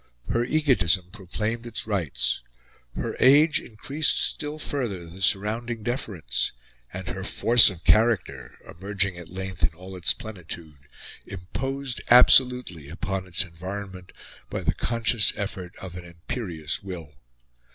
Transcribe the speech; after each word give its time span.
Her 0.31 0.43
egotism 0.43 1.11
proclaimed 1.11 1.67
its 1.67 1.85
rights. 1.85 2.41
Her 2.95 3.15
age 3.19 3.61
increased 3.61 4.19
still 4.19 4.57
further 4.57 5.05
the 5.05 5.21
surrounding 5.21 5.83
deference; 5.83 6.53
and 6.91 7.07
her 7.09 7.23
force 7.23 7.69
of 7.69 7.83
character, 7.83 8.57
emerging 8.67 9.15
at 9.19 9.29
length 9.29 9.61
in 9.61 9.69
all 9.75 9.95
its 9.95 10.15
plenitude, 10.15 10.87
imposed 11.27 12.01
absolutely 12.09 12.89
upon 12.89 13.27
its 13.27 13.43
environment 13.43 14.11
by 14.49 14.61
the 14.61 14.73
conscious 14.73 15.33
effort 15.35 15.75
of 15.75 15.95
an 15.95 16.05
imperious 16.05 16.81
will. 16.81 17.13